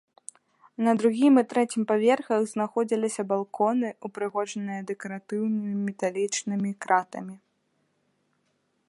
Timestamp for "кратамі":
6.87-7.35